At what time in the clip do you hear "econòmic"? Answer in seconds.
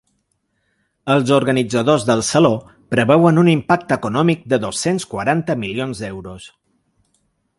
4.03-4.49